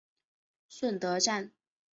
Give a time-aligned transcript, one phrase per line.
[0.67, 1.51] 顺德站